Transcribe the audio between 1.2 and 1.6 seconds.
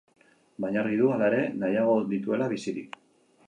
ere,